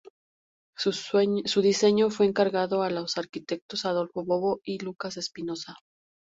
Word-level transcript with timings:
Su 0.75 1.61
diseño 1.61 2.09
fue 2.09 2.25
encargado 2.25 2.81
a 2.81 2.89
los 2.89 3.19
arquitectos 3.19 3.85
"Adolfo 3.85 4.25
Bobo" 4.25 4.59
y 4.63 4.79
"Lucas 4.79 5.17
Espinosa". 5.17 5.75